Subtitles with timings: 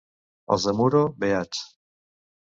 [0.53, 1.59] Els de Muro, beats.